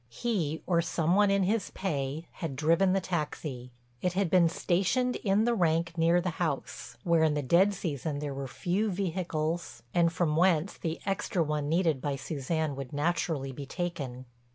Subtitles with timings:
[0.09, 3.71] He—or some one in his pay—had driven the taxi.
[4.01, 8.17] It had been stationed in the rank near the house, where in the dead season
[8.17, 13.51] there were few vehicles and from whence the extra one needed by Suzanne would naturally
[13.51, 14.25] be taken.